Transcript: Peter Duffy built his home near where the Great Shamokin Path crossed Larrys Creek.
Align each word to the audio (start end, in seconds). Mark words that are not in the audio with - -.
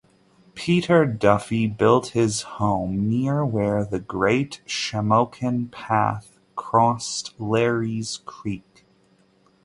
Peter 0.55 1.05
Duffy 1.05 1.67
built 1.67 2.07
his 2.07 2.41
home 2.57 3.07
near 3.07 3.45
where 3.45 3.85
the 3.85 3.99
Great 3.99 4.59
Shamokin 4.65 5.71
Path 5.71 6.39
crossed 6.55 7.37
Larrys 7.37 8.25
Creek. 8.25 8.87